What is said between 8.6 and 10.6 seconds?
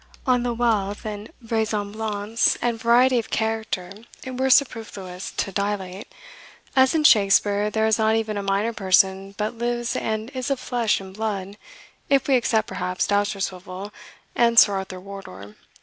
person but lives and is of